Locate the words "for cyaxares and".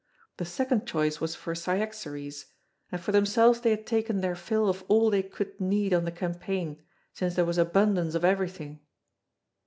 1.35-2.99